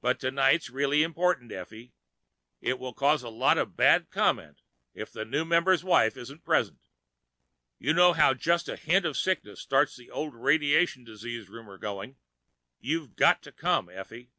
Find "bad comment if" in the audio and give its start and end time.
3.76-5.10